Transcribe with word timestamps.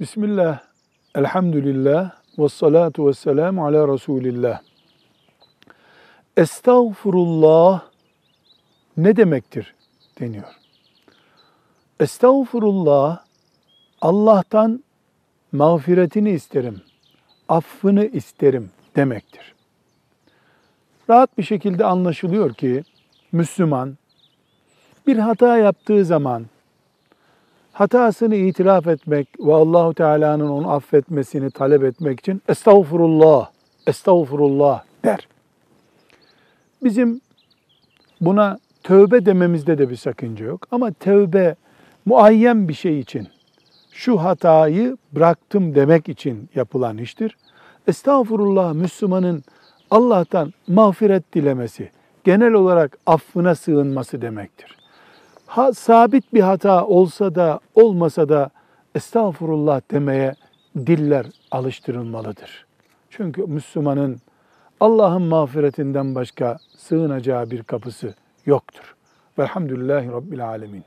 Bismillah, 0.00 0.60
elhamdülillah, 1.14 2.10
ve 2.38 2.48
salatu 2.48 3.08
ve 3.08 3.12
selamu 3.12 3.66
ala 3.66 3.92
Resulillah. 3.94 4.60
Estağfurullah 6.36 7.82
ne 8.96 9.16
demektir 9.16 9.74
deniyor. 10.20 10.58
Estağfurullah, 12.00 13.24
Allah'tan 14.00 14.84
mağfiretini 15.52 16.30
isterim, 16.30 16.82
affını 17.48 18.04
isterim 18.04 18.70
demektir. 18.96 19.54
Rahat 21.10 21.38
bir 21.38 21.42
şekilde 21.42 21.84
anlaşılıyor 21.84 22.54
ki 22.54 22.84
Müslüman 23.32 23.96
bir 25.06 25.16
hata 25.16 25.58
yaptığı 25.58 26.04
zaman 26.04 26.46
hatasını 27.78 28.34
itiraf 28.34 28.86
etmek 28.86 29.28
ve 29.40 29.54
Allahu 29.54 29.94
Teala'nın 29.94 30.48
onu 30.48 30.70
affetmesini 30.70 31.50
talep 31.50 31.84
etmek 31.84 32.20
için 32.20 32.42
estağfurullah, 32.48 33.50
estağfurullah 33.86 34.82
der. 35.04 35.28
Bizim 36.84 37.20
buna 38.20 38.58
tövbe 38.82 39.26
dememizde 39.26 39.78
de 39.78 39.90
bir 39.90 39.96
sakınca 39.96 40.44
yok 40.46 40.66
ama 40.70 40.92
tövbe 40.92 41.54
muayyen 42.06 42.68
bir 42.68 42.74
şey 42.74 43.00
için 43.00 43.28
şu 43.92 44.16
hatayı 44.22 44.96
bıraktım 45.12 45.74
demek 45.74 46.08
için 46.08 46.48
yapılan 46.54 46.98
iştir. 46.98 47.36
Estağfurullah 47.86 48.72
Müslümanın 48.72 49.44
Allah'tan 49.90 50.52
mağfiret 50.68 51.34
dilemesi, 51.34 51.90
genel 52.24 52.52
olarak 52.52 52.98
affına 53.06 53.54
sığınması 53.54 54.22
demektir. 54.22 54.77
Ha, 55.48 55.72
sabit 55.72 56.34
bir 56.34 56.40
hata 56.40 56.86
olsa 56.86 57.34
da 57.34 57.60
olmasa 57.74 58.28
da 58.28 58.50
estağfurullah 58.94 59.80
demeye 59.90 60.34
diller 60.76 61.26
alıştırılmalıdır. 61.50 62.66
Çünkü 63.10 63.42
Müslümanın 63.42 64.18
Allah'ın 64.80 65.22
mağfiretinden 65.22 66.14
başka 66.14 66.56
sığınacağı 66.76 67.50
bir 67.50 67.62
kapısı 67.62 68.14
yoktur. 68.46 68.96
Velhamdülillahi 69.38 70.12
Rabbil 70.12 70.48
Alemin. 70.48 70.84